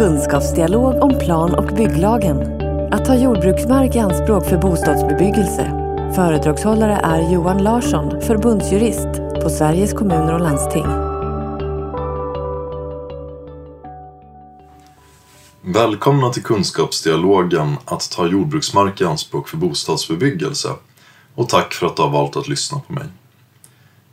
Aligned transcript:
Kunskapsdialog 0.00 1.02
om 1.02 1.18
plan 1.18 1.54
och 1.54 1.76
bygglagen. 1.76 2.62
Att 2.92 3.04
ta 3.04 3.14
jordbruksmark 3.14 3.96
i 3.96 3.98
anspråk 3.98 4.46
för 4.46 4.58
bostadsbebyggelse. 4.58 5.64
Föredragshållare 6.14 7.00
är 7.02 7.32
Johan 7.32 7.62
Larsson, 7.62 8.20
förbundsjurist 8.20 9.08
på 9.42 9.50
Sveriges 9.50 9.92
kommuner 9.92 10.34
och 10.34 10.40
landsting. 10.40 10.84
Välkomna 15.74 16.30
till 16.30 16.42
Kunskapsdialogen 16.42 17.76
att 17.84 18.10
ta 18.10 18.26
jordbruksmark 18.26 19.00
i 19.00 19.04
anspråk 19.04 19.48
för 19.48 19.56
bostadsbebyggelse. 19.56 20.68
Och 21.34 21.48
tack 21.48 21.74
för 21.74 21.86
att 21.86 21.96
du 21.96 22.02
har 22.02 22.10
valt 22.10 22.36
att 22.36 22.48
lyssna 22.48 22.80
på 22.86 22.92
mig. 22.92 23.06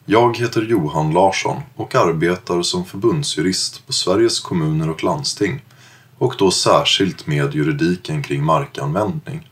Jag 0.05 0.37
heter 0.37 0.61
Johan 0.61 1.13
Larsson 1.13 1.57
och 1.75 1.95
arbetar 1.95 2.61
som 2.61 2.85
förbundsjurist 2.85 3.87
på 3.87 3.93
Sveriges 3.93 4.39
kommuner 4.39 4.89
och 4.89 5.03
landsting 5.03 5.61
och 6.17 6.35
då 6.37 6.51
särskilt 6.51 7.27
med 7.27 7.55
juridiken 7.55 8.23
kring 8.23 8.43
markanvändning. 8.43 9.49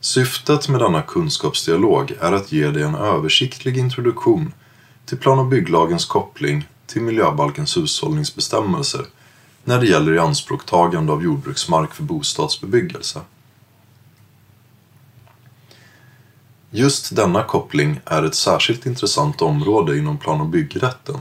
Syftet 0.00 0.68
med 0.68 0.80
denna 0.80 1.02
kunskapsdialog 1.02 2.12
är 2.20 2.32
att 2.32 2.52
ge 2.52 2.70
dig 2.70 2.82
en 2.82 2.94
översiktlig 2.94 3.78
introduktion 3.78 4.52
till 5.04 5.18
plan 5.18 5.38
och 5.38 5.46
bygglagens 5.46 6.04
koppling 6.04 6.68
till 6.86 7.02
miljöbalkens 7.02 7.76
hushållningsbestämmelser 7.76 9.04
när 9.64 9.80
det 9.80 9.86
gäller 9.86 10.14
ianspråktagande 10.14 11.12
av 11.12 11.22
jordbruksmark 11.22 11.94
för 11.94 12.02
bostadsbebyggelse. 12.02 13.20
Just 16.70 17.16
denna 17.16 17.44
koppling 17.44 18.00
är 18.04 18.22
ett 18.22 18.34
särskilt 18.34 18.86
intressant 18.86 19.42
område 19.42 19.98
inom 19.98 20.18
plan 20.18 20.40
och 20.40 20.46
byggrätten 20.46 21.18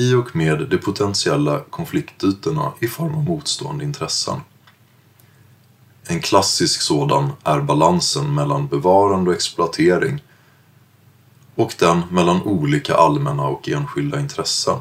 i 0.00 0.14
och 0.14 0.36
med 0.36 0.68
de 0.68 0.78
potentiella 0.78 1.60
konfliktytorna 1.70 2.72
i 2.80 2.88
form 2.88 3.14
av 3.14 3.24
motstående 3.24 3.84
intressen. 3.84 4.40
En 6.06 6.20
klassisk 6.20 6.80
sådan 6.80 7.32
är 7.44 7.60
balansen 7.60 8.34
mellan 8.34 8.68
bevarande 8.68 9.30
och 9.30 9.36
exploatering 9.36 10.22
och 11.54 11.74
den 11.78 12.00
mellan 12.10 12.42
olika 12.42 12.94
allmänna 12.94 13.42
och 13.42 13.68
enskilda 13.68 14.20
intressen. 14.20 14.78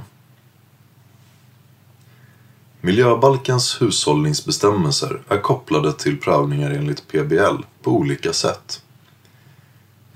Miljöbalkens 2.81 3.81
hushållningsbestämmelser 3.81 5.21
är 5.27 5.41
kopplade 5.41 5.93
till 5.93 6.19
prövningar 6.19 6.71
enligt 6.71 7.07
PBL 7.07 7.63
på 7.81 7.91
olika 7.91 8.33
sätt. 8.33 8.81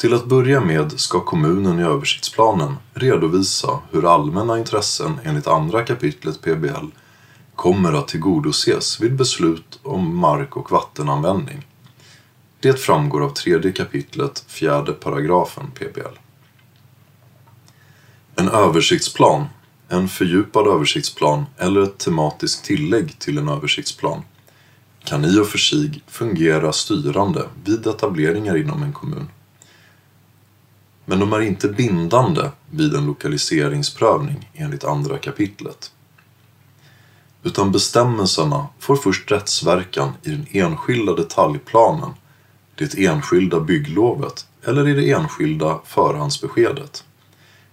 Till 0.02 0.14
att 0.14 0.26
börja 0.26 0.62
med 0.62 1.00
ska 1.00 1.20
kommunen 1.20 1.80
i 1.80 1.84
översiktsplanen 1.84 2.78
redovisa 2.94 3.80
hur 3.92 4.14
allmänna 4.14 4.58
intressen 4.58 5.20
enligt 5.24 5.48
andra 5.48 5.84
kapitlet 5.84 6.42
PBL 6.42 6.88
kommer 7.56 7.94
att 7.94 8.08
tillgodoses 8.08 9.02
vid 9.02 9.16
beslut 9.16 9.80
om 9.84 10.18
mark 10.18 10.58
och 10.58 10.72
vattenanvändning. 10.72 11.68
Det 12.60 12.80
framgår 12.80 13.24
av 13.24 13.30
tredje 13.30 13.72
kapitlet, 13.72 14.44
fjärde 14.48 14.94
paragrafen 14.94 15.72
PBL. 15.72 16.18
En 18.36 18.50
översiktsplan, 18.50 19.46
en 19.90 20.08
fördjupad 20.08 20.68
översiktsplan 20.68 21.46
eller 21.58 21.82
ett 21.82 21.98
tematiskt 21.98 22.66
tillägg 22.66 23.20
till 23.20 23.38
en 23.38 23.50
översiktsplan 23.50 24.22
kan 25.04 25.26
i 25.26 25.40
och 25.40 25.48
för 25.48 25.58
sig 25.58 26.04
fungera 26.08 26.74
styrande 26.74 27.48
vid 27.64 27.88
etableringar 27.88 28.58
inom 28.58 28.84
en 28.84 28.94
kommun. 28.94 29.28
Men 31.06 31.20
de 31.20 31.34
är 31.34 31.42
inte 31.42 31.68
bindande 31.68 32.50
vid 32.70 32.96
en 32.96 33.06
lokaliseringsprövning 33.06 34.50
enligt 34.54 34.84
andra 34.84 35.18
kapitlet. 35.18 35.92
Utan 37.44 37.72
bestämmelserna 37.72 38.68
får 38.80 38.96
först 38.96 39.32
rättsverkan 39.32 40.14
i 40.24 40.30
den 40.30 40.46
enskilda 40.52 41.16
detaljplanen, 41.16 42.10
det 42.76 43.06
enskilda 43.06 43.60
bygglovet 43.60 44.48
eller 44.64 44.88
i 44.88 44.94
det 44.94 45.12
enskilda 45.12 45.80
förhandsbeskedet. 45.86 47.04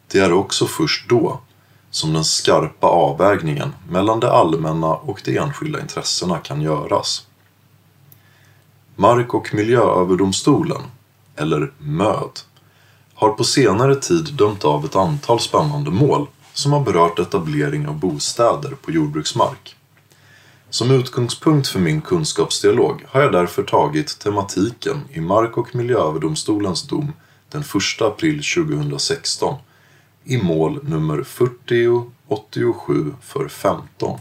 Det 0.09 0.19
är 0.19 0.33
också 0.33 0.67
först 0.67 1.09
då 1.09 1.41
som 1.91 2.13
den 2.13 2.25
skarpa 2.25 2.87
avvägningen 2.87 3.75
mellan 3.91 4.21
det 4.21 4.33
allmänna 4.33 4.95
och 4.95 5.21
de 5.25 5.39
enskilda 5.39 5.81
intressena 5.81 6.39
kan 6.39 6.61
göras. 6.61 7.27
Mark 8.97 9.35
och 9.35 9.55
miljööverdomstolen, 9.55 10.83
eller 11.37 11.73
MÖD, 11.79 12.41
har 13.19 13.31
på 13.31 13.45
senare 13.45 13.95
tid 13.95 14.35
dömt 14.35 14.65
av 14.65 14.85
ett 14.85 14.97
antal 14.97 15.41
spännande 15.41 15.91
mål 15.91 16.27
som 16.53 16.73
har 16.73 16.81
berört 16.81 17.19
etablering 17.19 17.89
av 17.89 17.99
bostäder 17.99 18.71
på 18.71 18.91
jordbruksmark. 18.91 19.77
Som 20.71 20.91
utgångspunkt 20.91 21.69
för 21.69 21.79
min 21.79 22.01
kunskapsdialog 22.01 23.05
har 23.09 23.21
jag 23.21 23.33
därför 23.33 23.63
tagit 23.63 24.19
tematiken 24.19 25.01
i 25.11 25.21
Mark 25.21 25.57
och 25.59 25.75
miljööverdomstolens 25.75 26.83
dom 26.83 27.13
den 27.51 27.61
1 27.61 27.67
april 28.03 28.43
2016 28.57 29.55
i 30.25 30.43
mål 30.43 30.81
nummer 30.83 31.23
4087 31.23 33.15
för 33.23 33.49
15. 33.49 34.19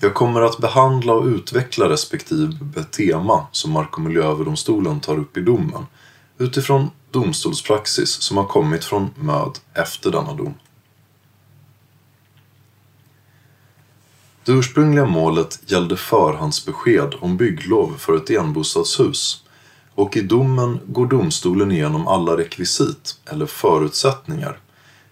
Jag 0.00 0.14
kommer 0.14 0.40
att 0.40 0.58
behandla 0.58 1.12
och 1.12 1.26
utveckla 1.26 1.88
respektive 1.88 2.84
tema 2.84 3.46
som 3.52 3.72
Mark 3.72 3.96
och 3.96 4.02
miljööverdomstolen 4.02 5.00
tar 5.00 5.18
upp 5.18 5.36
i 5.36 5.40
domen 5.40 5.86
utifrån 6.38 6.90
domstolspraxis 7.10 8.10
som 8.10 8.36
har 8.36 8.44
kommit 8.44 8.84
från 8.84 9.10
MÖD 9.16 9.58
efter 9.74 10.10
denna 10.10 10.34
dom. 10.34 10.54
Det 14.44 14.52
ursprungliga 14.52 15.06
målet 15.06 15.60
gällde 15.66 15.96
förhandsbesked 15.96 17.14
om 17.20 17.36
bygglov 17.36 17.94
för 17.98 18.16
ett 18.16 18.30
enbostadshus 18.30 19.44
och 19.94 20.16
i 20.16 20.20
domen 20.20 20.80
går 20.86 21.06
domstolen 21.06 21.72
igenom 21.72 22.08
alla 22.08 22.36
rekvisit, 22.36 23.20
eller 23.24 23.46
förutsättningar, 23.46 24.58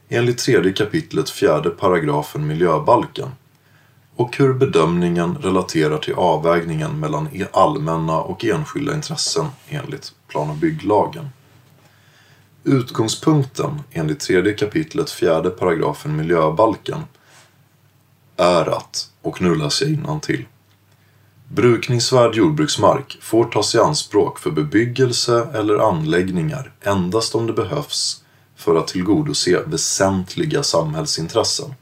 enligt 0.08 0.38
tredje 0.38 0.72
kapitlet 0.72 1.30
fjärde 1.30 1.70
paragrafen 1.70 2.46
miljöbalken 2.46 3.28
och 4.16 4.36
hur 4.36 4.52
bedömningen 4.52 5.36
relaterar 5.36 5.98
till 5.98 6.14
avvägningen 6.14 7.00
mellan 7.00 7.28
e- 7.32 7.46
allmänna 7.52 8.20
och 8.20 8.44
enskilda 8.44 8.94
intressen 8.94 9.46
enligt 9.68 10.12
plan 10.28 10.50
och 10.50 10.56
bygglagen. 10.56 11.28
Utgångspunkten 12.64 13.80
enligt 13.92 14.20
tredje 14.20 14.52
kapitlet 14.52 15.10
fjärde 15.10 15.50
paragrafen 15.50 16.16
miljöbalken 16.16 17.00
är 18.36 18.76
att, 18.76 19.10
och 19.22 19.42
nu 19.42 19.54
läser 19.54 19.98
jag 20.06 20.22
till. 20.22 20.44
Brukningsvärd 21.48 22.34
jordbruksmark 22.34 23.18
får 23.20 23.44
tas 23.44 23.74
i 23.74 23.78
anspråk 23.78 24.38
för 24.38 24.50
bebyggelse 24.50 25.48
eller 25.54 25.88
anläggningar 25.88 26.72
endast 26.80 27.34
om 27.34 27.46
det 27.46 27.52
behövs 27.52 28.24
för 28.56 28.76
att 28.76 28.88
tillgodose 28.88 29.62
väsentliga 29.66 30.62
samhällsintressen 30.62 31.74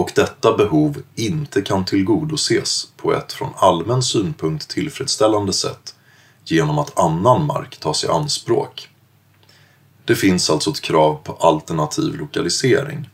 och 0.00 0.12
detta 0.14 0.56
behov 0.56 1.02
inte 1.14 1.62
kan 1.62 1.84
tillgodoses 1.84 2.88
på 2.96 3.14
ett 3.14 3.32
från 3.32 3.48
allmän 3.56 4.02
synpunkt 4.02 4.68
tillfredsställande 4.68 5.52
sätt 5.52 5.94
genom 6.44 6.78
att 6.78 6.98
annan 6.98 7.46
mark 7.46 7.76
tas 7.80 8.04
i 8.04 8.08
anspråk. 8.08 8.88
Det 10.04 10.14
finns 10.14 10.50
alltså 10.50 10.70
ett 10.70 10.80
krav 10.80 11.20
på 11.24 11.32
alternativ 11.32 12.14
lokalisering. 12.14 13.08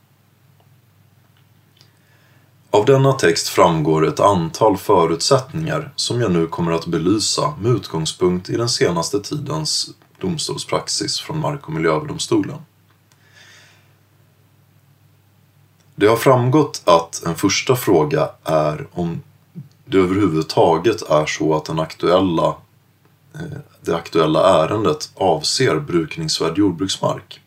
Av 2.71 2.85
denna 2.85 3.13
text 3.13 3.49
framgår 3.49 4.09
ett 4.09 4.21
antal 4.21 4.77
förutsättningar 4.77 5.93
som 5.97 6.21
jag 6.21 6.33
nu 6.33 6.47
kommer 6.47 6.73
att 6.73 6.87
belysa 6.87 7.55
med 7.61 7.73
utgångspunkt 7.73 8.51
i 8.51 8.57
den 8.57 8.69
senaste 8.69 9.21
tidens 9.21 9.91
domstolspraxis 10.21 11.21
från 11.21 11.41
Mark 11.41 11.67
och 11.67 11.73
miljööverdomstolen. 11.73 12.59
Det 15.99 16.07
har 16.07 16.17
framgått 16.17 16.83
att 16.85 17.23
en 17.27 17.35
första 17.35 17.77
fråga 17.77 18.29
är 18.45 18.87
om 18.93 19.23
det 19.85 19.99
överhuvudtaget 19.99 21.03
är 21.11 21.27
så 21.27 21.55
att 21.55 21.65
den 21.65 21.81
aktuella, 21.81 22.57
eh, 23.35 23.59
det 23.81 23.97
aktuella 23.97 24.65
ärendet 24.65 25.11
avser 25.15 25.81
brukningsvärd 25.81 26.59
jordbruksmark. 26.59 27.41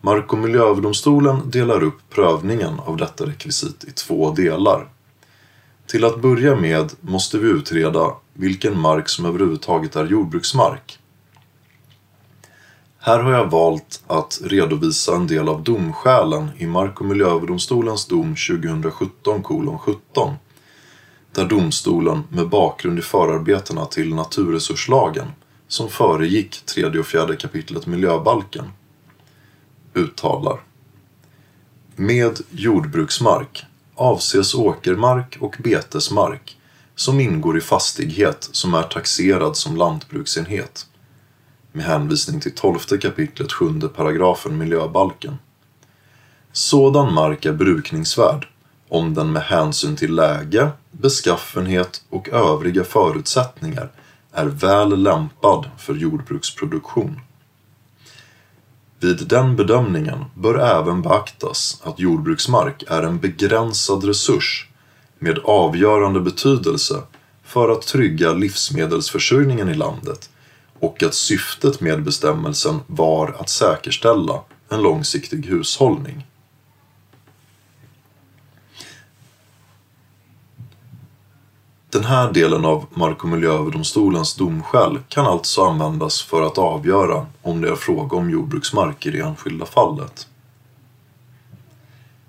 Mark 0.00 0.32
och 0.32 0.38
miljööverdomstolen 0.38 1.50
delar 1.50 1.82
upp 1.82 1.98
prövningen 2.10 2.80
av 2.80 2.96
detta 2.96 3.26
rekvisit 3.26 3.84
i 3.84 3.90
två 3.90 4.30
delar. 4.30 4.88
Till 5.86 6.04
att 6.04 6.20
börja 6.20 6.56
med 6.56 6.92
måste 7.00 7.38
vi 7.38 7.48
utreda 7.48 8.12
vilken 8.32 8.80
mark 8.80 9.08
som 9.08 9.26
överhuvudtaget 9.26 9.96
är 9.96 10.04
jordbruksmark. 10.06 10.98
Här 13.06 13.18
har 13.18 13.32
jag 13.32 13.50
valt 13.50 14.02
att 14.06 14.40
redovisa 14.44 15.16
en 15.16 15.26
del 15.26 15.48
av 15.48 15.62
domskälen 15.62 16.50
i 16.58 16.66
Mark 16.66 17.00
och 17.00 17.06
miljööverdomstolens 17.06 18.06
dom 18.06 18.36
2017 18.48 19.42
17 19.78 20.34
där 21.32 21.44
domstolen 21.44 22.24
med 22.28 22.48
bakgrund 22.48 22.98
i 22.98 23.02
förarbetena 23.02 23.84
till 23.84 24.14
naturresurslagen 24.14 25.28
som 25.68 25.88
föregick 25.88 26.66
tredje 26.66 27.00
och 27.00 27.06
fjärde 27.06 27.36
kapitlet 27.36 27.86
miljöbalken 27.86 28.70
uttalar. 29.94 30.60
Med 31.96 32.40
jordbruksmark 32.50 33.64
avses 33.94 34.54
åkermark 34.54 35.38
och 35.40 35.56
betesmark 35.58 36.56
som 36.94 37.20
ingår 37.20 37.58
i 37.58 37.60
fastighet 37.60 38.48
som 38.52 38.74
är 38.74 38.82
taxerad 38.82 39.56
som 39.56 39.76
lantbruksenhet 39.76 40.86
med 41.76 41.84
hänvisning 41.84 42.40
till 42.40 42.54
12 42.54 42.78
kapitlet 42.78 43.52
7 43.52 43.80
paragrafen 43.80 44.58
miljöbalken. 44.58 45.38
Sådan 46.52 47.14
mark 47.14 47.44
är 47.44 47.52
brukningsvärd 47.52 48.48
om 48.88 49.14
den 49.14 49.32
med 49.32 49.42
hänsyn 49.42 49.96
till 49.96 50.14
läge, 50.14 50.68
beskaffenhet 50.90 52.02
och 52.10 52.28
övriga 52.28 52.84
förutsättningar 52.84 53.90
är 54.32 54.46
väl 54.46 55.02
lämpad 55.02 55.70
för 55.78 55.94
jordbruksproduktion. 55.94 57.20
Vid 59.00 59.28
den 59.28 59.56
bedömningen 59.56 60.24
bör 60.34 60.58
även 60.58 61.02
beaktas 61.02 61.80
att 61.84 62.00
jordbruksmark 62.00 62.84
är 62.88 63.02
en 63.02 63.18
begränsad 63.18 64.04
resurs 64.04 64.68
med 65.18 65.38
avgörande 65.38 66.20
betydelse 66.20 67.02
för 67.44 67.68
att 67.68 67.82
trygga 67.82 68.32
livsmedelsförsörjningen 68.32 69.68
i 69.68 69.74
landet 69.74 70.30
och 70.80 71.02
att 71.02 71.14
syftet 71.14 71.80
med 71.80 72.02
bestämmelsen 72.02 72.80
var 72.86 73.36
att 73.40 73.48
säkerställa 73.48 74.40
en 74.68 74.82
långsiktig 74.82 75.46
hushållning. 75.46 76.26
Den 81.90 82.04
här 82.04 82.32
delen 82.32 82.64
av 82.64 82.86
Mark 82.94 83.24
och 83.24 83.28
miljööverdomstolens 83.28 84.34
domskäl 84.34 84.98
kan 85.08 85.26
alltså 85.26 85.64
användas 85.64 86.22
för 86.22 86.42
att 86.42 86.58
avgöra 86.58 87.26
om 87.42 87.60
det 87.60 87.68
är 87.68 87.76
fråga 87.76 88.16
om 88.16 88.30
jordbruksmark 88.30 89.06
i 89.06 89.10
det 89.10 89.20
enskilda 89.20 89.66
fallet. 89.66 90.28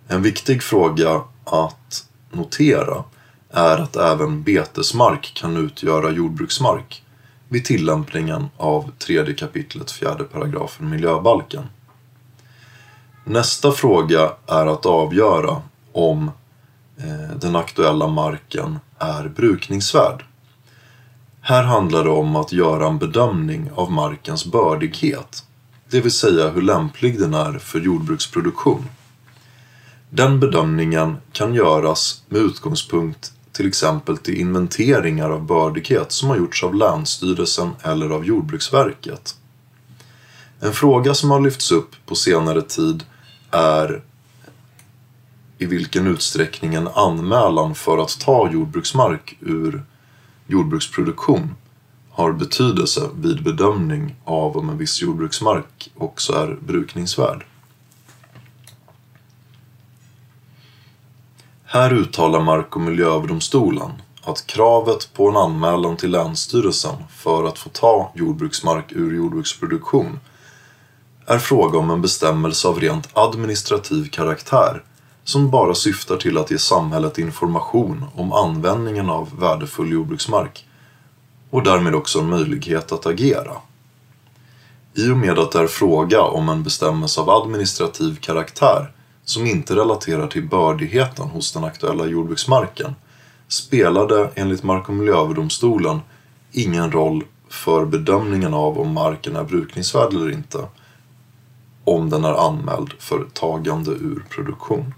En 0.07 0.21
viktig 0.21 0.63
fråga 0.63 1.21
att 1.43 2.07
notera 2.31 3.03
är 3.49 3.77
att 3.77 3.95
även 3.95 4.43
betesmark 4.43 5.33
kan 5.35 5.57
utgöra 5.57 6.11
jordbruksmark 6.11 7.03
vid 7.49 7.65
tillämpningen 7.65 8.49
av 8.57 8.91
tredje 8.97 9.33
kapitlet 9.33 9.91
fjärde 9.91 10.23
paragrafen 10.23 10.89
miljöbalken. 10.89 11.63
Nästa 13.23 13.71
fråga 13.71 14.31
är 14.47 14.65
att 14.65 14.85
avgöra 14.85 15.61
om 15.91 16.31
eh, 16.97 17.37
den 17.39 17.55
aktuella 17.55 18.07
marken 18.07 18.79
är 18.99 19.27
brukningsvärd. 19.27 20.25
Här 21.41 21.63
handlar 21.63 22.03
det 22.03 22.09
om 22.09 22.35
att 22.35 22.51
göra 22.51 22.87
en 22.87 22.97
bedömning 22.97 23.71
av 23.75 23.91
markens 23.91 24.45
bördighet, 24.45 25.43
det 25.89 26.01
vill 26.01 26.11
säga 26.11 26.49
hur 26.49 26.61
lämplig 26.61 27.19
den 27.19 27.33
är 27.33 27.59
för 27.59 27.79
jordbruksproduktion. 27.79 28.89
Den 30.09 30.39
bedömningen 30.39 31.17
kan 31.31 31.53
göras 31.53 32.23
med 32.29 32.41
utgångspunkt 32.41 33.33
till 33.57 33.67
exempel 33.67 34.17
till 34.17 34.37
inventeringar 34.37 35.29
av 35.29 35.45
bördighet 35.45 36.11
som 36.11 36.29
har 36.29 36.37
gjorts 36.37 36.63
av 36.63 36.75
Länsstyrelsen 36.75 37.71
eller 37.83 38.09
av 38.09 38.25
Jordbruksverket. 38.25 39.35
En 40.59 40.73
fråga 40.73 41.13
som 41.13 41.31
har 41.31 41.39
lyfts 41.39 41.71
upp 41.71 41.95
på 42.05 42.15
senare 42.15 42.61
tid 42.61 43.03
är 43.51 44.03
i 45.57 45.65
vilken 45.65 46.07
utsträckning 46.07 46.73
en 46.73 46.87
anmälan 46.87 47.75
för 47.75 47.97
att 47.97 48.19
ta 48.19 48.51
jordbruksmark 48.51 49.37
ur 49.39 49.83
jordbruksproduktion 50.47 51.55
har 52.09 52.31
betydelse 52.31 53.09
vid 53.15 53.43
bedömning 53.43 54.15
av 54.23 54.57
om 54.57 54.69
en 54.69 54.77
viss 54.77 55.01
jordbruksmark 55.01 55.91
också 55.95 56.33
är 56.33 56.57
brukningsvärd. 56.67 57.45
Här 61.69 61.93
uttalar 61.93 62.39
Mark 62.39 62.75
och 62.75 62.81
miljööverdomstolen 62.81 63.91
att 64.23 64.47
kravet 64.47 65.13
på 65.13 65.29
en 65.29 65.37
anmälan 65.37 65.97
till 65.97 66.11
Länsstyrelsen 66.11 66.95
för 67.09 67.43
att 67.43 67.59
få 67.59 67.69
ta 67.69 68.11
jordbruksmark 68.15 68.91
ur 68.91 69.15
jordbruksproduktion 69.15 70.19
är 71.25 71.39
fråga 71.39 71.79
om 71.79 71.91
en 71.91 72.01
bestämmelse 72.01 72.67
av 72.67 72.79
rent 72.79 73.09
administrativ 73.13 74.09
karaktär 74.09 74.83
som 75.23 75.49
bara 75.49 75.75
syftar 75.75 76.17
till 76.17 76.37
att 76.37 76.51
ge 76.51 76.57
samhället 76.57 77.17
information 77.17 78.05
om 78.15 78.33
användningen 78.33 79.09
av 79.09 79.39
värdefull 79.39 79.91
jordbruksmark 79.91 80.65
och 81.49 81.63
därmed 81.63 81.95
också 81.95 82.19
en 82.19 82.29
möjlighet 82.29 82.91
att 82.91 83.05
agera. 83.05 83.53
I 84.93 85.09
och 85.09 85.17
med 85.17 85.39
att 85.39 85.51
det 85.51 85.59
är 85.59 85.67
fråga 85.67 86.21
om 86.21 86.49
en 86.49 86.63
bestämmelse 86.63 87.21
av 87.21 87.29
administrativ 87.29 88.15
karaktär 88.15 88.91
som 89.27 89.45
inte 89.45 89.75
relaterar 89.75 90.27
till 90.27 90.47
bördigheten 90.47 91.27
hos 91.27 91.53
den 91.53 91.63
aktuella 91.63 92.05
jordbruksmarken 92.05 92.95
spelade 93.47 94.31
enligt 94.35 94.63
Mark 94.63 94.89
och 94.89 94.95
miljööverdomstolen 94.95 95.99
ingen 96.51 96.91
roll 96.91 97.23
för 97.49 97.85
bedömningen 97.85 98.53
av 98.53 98.79
om 98.79 98.93
marken 98.93 99.35
är 99.35 99.43
brukningsvärd 99.43 100.13
eller 100.13 100.31
inte 100.31 100.67
om 101.83 102.09
den 102.09 102.25
är 102.25 102.47
anmäld 102.47 102.93
för 102.99 103.25
tagande 103.33 103.91
ur 103.91 104.25
produktion. 104.29 104.93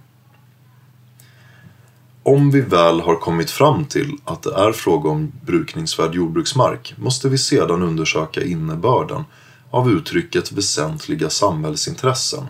Om 2.24 2.52
vi 2.52 2.62
väl 2.62 3.02
har 3.02 3.16
kommit 3.16 3.52
fram 3.52 3.86
till 3.86 4.18
att 4.26 4.44
det 4.44 4.54
är 4.54 4.72
fråga 4.72 5.10
om 5.10 5.32
brukningsvärd 5.46 6.16
jordbruksmark 6.16 6.94
måste 6.98 7.30
vi 7.30 7.38
sedan 7.38 7.84
undersöka 7.84 8.44
innebörden 8.44 9.24
av 9.70 9.92
uttrycket 9.92 10.52
väsentliga 10.52 11.30
samhällsintressen 11.30 12.48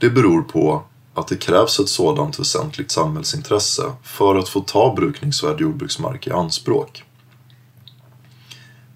det 0.00 0.10
beror 0.10 0.42
på 0.42 0.82
att 1.14 1.28
det 1.28 1.36
krävs 1.36 1.80
ett 1.80 1.88
sådant 1.88 2.40
väsentligt 2.40 2.90
samhällsintresse 2.90 3.92
för 4.02 4.36
att 4.36 4.48
få 4.48 4.60
ta 4.60 4.94
brukningsvärd 4.94 5.60
jordbruksmark 5.60 6.26
i 6.26 6.30
anspråk. 6.30 7.04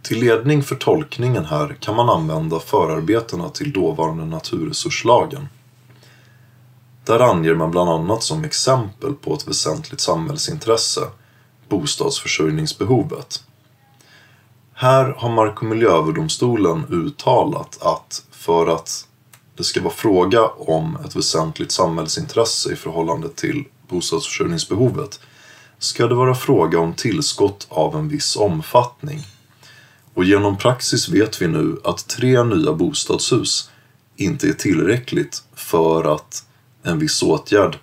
Till 0.03 0.21
ledning 0.21 0.63
för 0.63 0.75
tolkningen 0.75 1.45
här 1.45 1.77
kan 1.81 1.97
man 1.97 2.09
använda 2.11 2.61
förarbetena 2.61 3.49
till 3.49 3.73
dåvarande 3.73 4.25
naturresurslagen. 4.25 5.49
Där 7.05 7.21
anger 7.21 7.55
man 7.55 7.71
bland 7.71 7.91
annat 7.91 8.23
som 8.23 8.45
exempel 8.45 9.15
på 9.15 9.35
ett 9.35 9.49
väsentligt 9.49 10.01
samhällsintresse 10.01 11.01
bostadsförsörjningsbehovet. 11.69 13.45
Här 14.75 15.15
har 15.19 15.31
Mark 15.31 15.63
och 15.63 15.69
miljööverdomstolen 15.69 16.87
uttalat 16.91 17.83
att 17.83 18.23
för 18.31 18.67
att 18.67 19.09
det 19.57 19.65
ska 19.65 19.83
vara 19.83 19.95
fråga 19.95 20.47
om 20.47 20.99
ett 21.05 21.17
väsentligt 21.17 21.73
samhällsintresse 21.73 22.73
i 22.73 22.77
förhållande 22.77 23.29
till 23.29 23.65
bostadsförsörjningsbehovet 23.89 25.21
ska 25.79 26.07
det 26.07 26.15
vara 26.15 26.35
fråga 26.35 26.79
om 26.79 26.95
tillskott 26.95 27.67
av 27.71 27.97
en 27.97 28.09
viss 28.09 28.37
omfattning. 28.37 29.23
Och 30.15 30.25
genom 30.25 30.57
praxis 30.57 31.09
vet 31.09 31.43
vi 31.43 31.49
nu 31.49 31.81
att 31.85 32.09
tre 32.09 32.45
nya 32.45 32.73
bostadshus 32.73 33.71
inte 34.17 34.49
är 34.49 34.53
tillräckligt 34.53 35.43
för 35.55 36.15
att 36.15 36.47
en 36.83 36.99
viss 36.99 37.23
åtgärd 37.23 37.79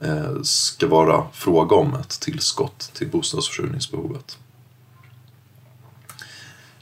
eh, 0.00 0.42
ska 0.42 0.86
vara 0.88 1.26
fråga 1.32 1.76
om 1.76 1.94
ett 1.94 2.20
tillskott 2.20 2.90
till 2.94 3.08
bostadsförsörjningsbehovet. 3.08 4.38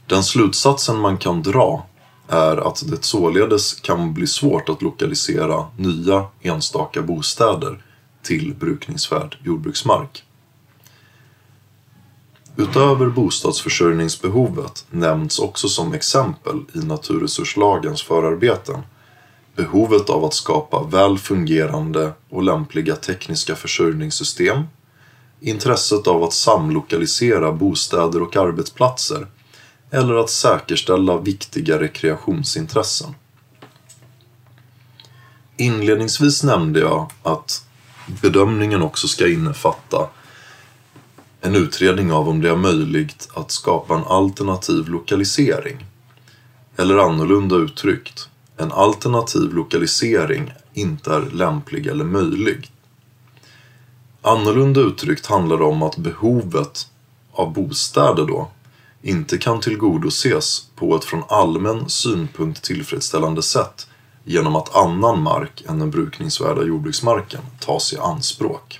Den 0.07 0.23
slutsatsen 0.23 0.99
man 0.99 1.17
kan 1.17 1.41
dra 1.41 1.85
är 2.31 2.67
att 2.67 2.83
det 2.87 3.03
således 3.03 3.73
kan 3.73 4.13
bli 4.13 4.27
svårt 4.27 4.69
att 4.69 4.81
lokalisera 4.81 5.65
nya 5.77 6.25
enstaka 6.41 7.01
bostäder 7.01 7.83
till 8.23 8.55
brukningsvärd 8.55 9.37
jordbruksmark. 9.43 10.23
Utöver 12.55 13.05
bostadsförsörjningsbehovet 13.05 14.85
nämns 14.89 15.39
också 15.39 15.69
som 15.69 15.93
exempel 15.93 16.59
i 16.73 16.79
naturresurslagens 16.79 18.01
förarbeten 18.01 18.81
behovet 19.55 20.09
av 20.09 20.25
att 20.25 20.33
skapa 20.33 20.83
väl 20.83 21.17
fungerande 21.17 22.13
och 22.29 22.43
lämpliga 22.43 22.95
tekniska 22.95 23.55
försörjningssystem, 23.55 24.63
intresset 25.39 26.07
av 26.07 26.23
att 26.23 26.33
samlokalisera 26.33 27.51
bostäder 27.51 28.21
och 28.21 28.35
arbetsplatser 28.35 29.27
eller 29.91 30.15
att 30.15 30.29
säkerställa 30.29 31.17
viktiga 31.17 31.79
rekreationsintressen. 31.79 33.15
Inledningsvis 35.57 36.43
nämnde 36.43 36.79
jag 36.79 37.11
att 37.23 37.65
bedömningen 38.21 38.81
också 38.81 39.07
ska 39.07 39.27
innefatta 39.27 40.09
en 41.41 41.55
utredning 41.55 42.11
av 42.11 42.29
om 42.29 42.41
det 42.41 42.49
är 42.49 42.55
möjligt 42.55 43.29
att 43.33 43.51
skapa 43.51 43.95
en 43.95 44.03
alternativ 44.03 44.87
lokalisering. 44.87 45.85
Eller 46.77 46.97
annorlunda 46.97 47.55
uttryckt, 47.55 48.29
en 48.57 48.71
alternativ 48.71 49.53
lokalisering 49.53 50.53
inte 50.73 51.13
är 51.13 51.21
lämplig 51.21 51.87
eller 51.87 52.05
möjlig. 52.05 52.71
Annorlunda 54.21 54.81
uttryckt 54.81 55.25
handlar 55.25 55.57
det 55.57 55.63
om 55.63 55.83
att 55.83 55.97
behovet 55.97 56.87
av 57.31 57.53
bostäder 57.53 58.25
då 58.25 58.51
inte 59.01 59.37
kan 59.37 59.59
tillgodoses 59.59 60.67
på 60.75 60.95
ett 60.95 61.03
från 61.03 61.23
allmän 61.29 61.89
synpunkt 61.89 62.63
tillfredsställande 62.63 63.43
sätt 63.43 63.87
genom 64.23 64.55
att 64.55 64.75
annan 64.75 65.21
mark 65.21 65.63
än 65.67 65.79
den 65.79 65.91
brukningsvärda 65.91 66.63
jordbruksmarken 66.63 67.41
tas 67.59 67.93
i 67.93 67.97
anspråk. 67.97 68.79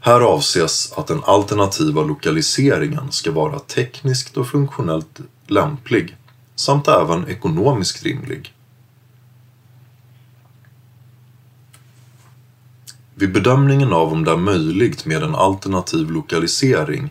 Här 0.00 0.20
avses 0.20 0.92
att 0.92 1.06
den 1.06 1.24
alternativa 1.24 2.02
lokaliseringen 2.02 3.12
ska 3.12 3.32
vara 3.32 3.58
tekniskt 3.58 4.36
och 4.36 4.48
funktionellt 4.48 5.20
lämplig 5.46 6.16
samt 6.54 6.88
även 6.88 7.28
ekonomiskt 7.28 8.02
rimlig. 8.02 8.54
Vid 13.14 13.32
bedömningen 13.32 13.92
av 13.92 14.12
om 14.12 14.24
det 14.24 14.30
är 14.30 14.36
möjligt 14.36 15.06
med 15.06 15.22
en 15.22 15.34
alternativ 15.34 16.10
lokalisering 16.10 17.10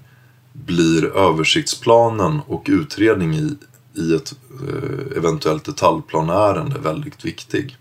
blir 0.65 1.17
översiktsplanen 1.17 2.41
och 2.47 2.65
utredning 2.69 3.33
i, 3.33 3.57
i 3.95 4.15
ett 4.15 4.33
eh, 4.67 5.17
eventuellt 5.17 5.65
detaljplaneärende 5.65 6.79
väldigt 6.79 7.25
viktig. 7.25 7.77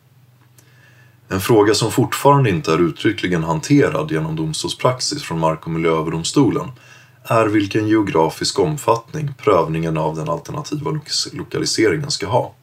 En 1.29 1.41
fråga 1.41 1.75
som 1.75 1.93
fortfarande 1.93 2.50
inte 2.50 2.73
är 2.73 2.79
uttryckligen 2.79 3.45
hanterad 3.45 4.11
genom 4.11 4.37
domstolspraxis 4.37 5.23
från 5.23 5.38
Mark 5.38 5.67
och 5.67 5.71
miljööverdomstolen 5.71 6.69
är 7.23 7.47
vilken 7.47 7.88
geografisk 7.88 8.59
omfattning 8.59 9.35
prövningen 9.38 9.97
av 9.97 10.17
den 10.17 10.29
alternativa 10.29 11.00
lokaliseringen 11.33 12.11
ska 12.11 12.26
ha. 12.26 12.55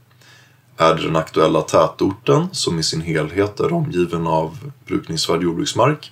Är 0.77 0.95
det 0.95 1.03
den 1.03 1.15
aktuella 1.15 1.61
tätorten 1.61 2.47
som 2.51 2.79
i 2.79 2.83
sin 2.83 3.01
helhet 3.01 3.59
är 3.59 3.73
omgiven 3.73 4.27
av 4.27 4.71
brukningsvärd 4.85 5.43
jordbruksmark 5.43 6.11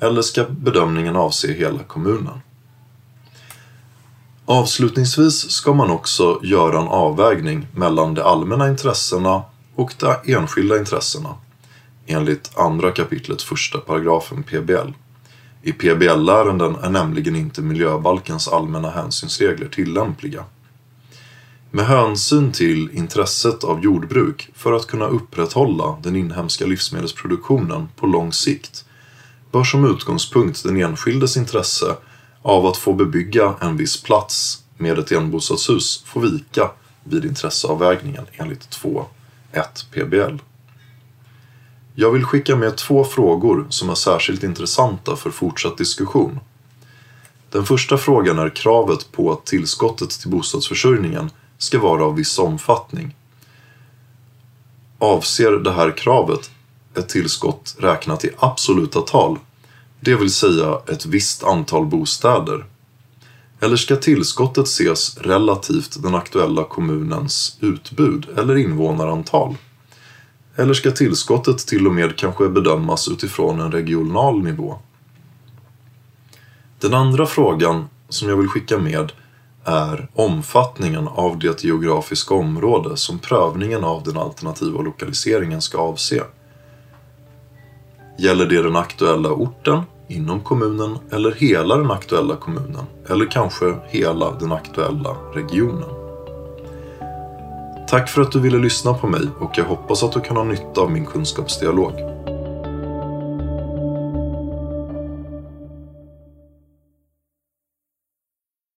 eller 0.00 0.22
ska 0.22 0.44
bedömningen 0.44 1.16
avse 1.16 1.52
hela 1.52 1.78
kommunen? 1.78 2.40
Avslutningsvis 4.46 5.50
ska 5.50 5.74
man 5.74 5.90
också 5.90 6.40
göra 6.42 6.80
en 6.80 6.88
avvägning 6.88 7.66
mellan 7.74 8.14
de 8.14 8.22
allmänna 8.22 8.68
intressena 8.68 9.42
och 9.74 9.94
de 9.98 10.32
enskilda 10.32 10.78
intressena 10.78 11.34
enligt 12.06 12.58
andra 12.58 12.90
kapitlet 12.90 13.42
första 13.42 13.78
paragrafen 13.78 14.42
PBL. 14.42 14.90
I 15.62 15.72
PBL-ärenden 15.72 16.76
är 16.82 16.90
nämligen 16.90 17.36
inte 17.36 17.62
miljöbalkens 17.62 18.48
allmänna 18.48 18.90
hänsynsregler 18.90 19.68
tillämpliga. 19.68 20.44
Med 21.70 21.86
hänsyn 21.86 22.52
till 22.52 22.90
intresset 22.92 23.64
av 23.64 23.84
jordbruk 23.84 24.50
för 24.54 24.72
att 24.72 24.86
kunna 24.86 25.06
upprätthålla 25.06 25.96
den 26.02 26.16
inhemska 26.16 26.66
livsmedelsproduktionen 26.66 27.88
på 27.96 28.06
lång 28.06 28.32
sikt 28.32 28.84
bör 29.52 29.64
som 29.64 29.84
utgångspunkt 29.84 30.62
den 30.62 30.76
enskildes 30.76 31.36
intresse 31.36 31.96
av 32.44 32.66
att 32.66 32.76
få 32.76 32.92
bebygga 32.92 33.54
en 33.60 33.76
viss 33.76 34.02
plats 34.02 34.62
med 34.76 34.98
ett 34.98 35.12
enbostadshus 35.12 36.02
får 36.06 36.20
vika 36.20 36.70
vid 37.04 37.24
intresseavvägningen 37.24 38.26
enligt 38.32 38.68
2.1 38.70 39.04
PBL. 39.92 40.42
Jag 41.94 42.10
vill 42.10 42.24
skicka 42.24 42.56
med 42.56 42.76
två 42.76 43.04
frågor 43.04 43.66
som 43.68 43.90
är 43.90 43.94
särskilt 43.94 44.42
intressanta 44.42 45.16
för 45.16 45.30
fortsatt 45.30 45.78
diskussion. 45.78 46.40
Den 47.50 47.66
första 47.66 47.98
frågan 47.98 48.38
är 48.38 48.48
kravet 48.48 49.12
på 49.12 49.32
att 49.32 49.46
tillskottet 49.46 50.10
till 50.10 50.30
bostadsförsörjningen 50.30 51.30
ska 51.58 51.78
vara 51.78 52.04
av 52.04 52.14
viss 52.14 52.38
omfattning. 52.38 53.14
Avser 54.98 55.52
det 55.52 55.72
här 55.72 55.96
kravet 55.96 56.50
ett 56.96 57.08
tillskott 57.08 57.76
räknat 57.78 58.24
i 58.24 58.30
absoluta 58.38 59.00
tal, 59.00 59.38
det 60.04 60.14
vill 60.14 60.32
säga 60.32 60.78
ett 60.88 61.06
visst 61.06 61.44
antal 61.44 61.86
bostäder? 61.86 62.64
Eller 63.60 63.76
ska 63.76 63.96
tillskottet 63.96 64.66
ses 64.66 65.18
relativt 65.18 66.02
den 66.02 66.14
aktuella 66.14 66.64
kommunens 66.64 67.58
utbud 67.60 68.26
eller 68.38 68.56
invånarantal? 68.56 69.56
Eller 70.56 70.74
ska 70.74 70.90
tillskottet 70.90 71.58
till 71.58 71.86
och 71.86 71.94
med 71.94 72.16
kanske 72.16 72.48
bedömas 72.48 73.08
utifrån 73.08 73.60
en 73.60 73.72
regional 73.72 74.42
nivå? 74.42 74.78
Den 76.80 76.94
andra 76.94 77.26
frågan 77.26 77.88
som 78.08 78.28
jag 78.28 78.36
vill 78.36 78.48
skicka 78.48 78.78
med 78.78 79.12
är 79.64 80.08
omfattningen 80.14 81.08
av 81.08 81.38
det 81.38 81.64
geografiska 81.64 82.34
område 82.34 82.96
som 82.96 83.18
prövningen 83.18 83.84
av 83.84 84.02
den 84.02 84.16
alternativa 84.16 84.82
lokaliseringen 84.82 85.62
ska 85.62 85.78
avse. 85.78 86.22
Gäller 88.18 88.46
det 88.46 88.62
den 88.62 88.76
aktuella 88.76 89.30
orten 89.30 89.82
inom 90.08 90.40
kommunen 90.40 90.98
eller 91.12 91.32
hela 91.32 91.76
den 91.76 91.90
aktuella 91.90 92.36
kommunen? 92.36 92.84
Eller 93.08 93.30
kanske 93.30 93.74
hela 93.88 94.32
den 94.32 94.52
aktuella 94.52 95.16
regionen? 95.34 95.88
Tack 97.88 98.08
för 98.08 98.22
att 98.22 98.32
du 98.32 98.40
ville 98.40 98.58
lyssna 98.58 98.94
på 98.94 99.06
mig 99.06 99.22
och 99.40 99.50
jag 99.54 99.64
hoppas 99.64 100.02
att 100.02 100.12
du 100.12 100.20
kan 100.20 100.36
ha 100.36 100.44
nytta 100.44 100.80
av 100.80 100.90
min 100.90 101.06
kunskapsdialog. 101.06 102.13